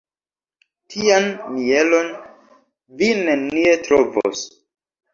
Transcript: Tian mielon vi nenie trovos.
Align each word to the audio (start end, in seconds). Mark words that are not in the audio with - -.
Tian 0.93 1.27
mielon 1.59 2.11
vi 3.03 3.13
nenie 3.23 3.81
trovos. 3.89 4.47